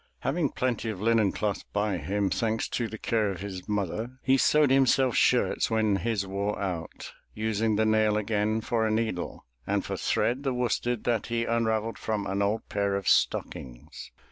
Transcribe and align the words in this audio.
Having 0.21 0.45
a 0.47 0.51
plenty 0.53 0.89
of 0.89 0.99
linen 0.99 1.31
cloth 1.31 1.63
by 1.73 1.99
him, 1.99 2.31
thanks 2.31 2.67
to 2.69 2.87
the 2.87 2.97
care 2.97 3.29
of 3.29 3.41
his 3.41 3.69
mother, 3.69 4.17
he 4.23 4.35
sewed 4.35 4.71
himself 4.71 5.15
shirts 5.15 5.69
when 5.69 5.97
his 5.97 6.25
wore 6.25 6.59
out, 6.59 7.13
using 7.35 7.75
the 7.75 7.85
nail 7.85 8.17
again 8.17 8.61
for 8.61 8.87
a 8.87 8.89
needle, 8.89 9.45
and 9.67 9.85
for 9.85 9.95
thread 9.95 10.41
the 10.41 10.55
worsted 10.55 11.03
that 11.03 11.27
he 11.27 11.45
unravelled 11.45 11.99
from 11.99 12.25
an 12.25 12.41
old 12.41 12.67
pair 12.67 12.95
of 12.95 13.07
stockings. 13.07 14.09